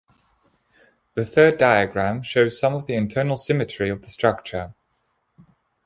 [1.13, 4.73] The third diagram shows some of the internal symmetry of the structure.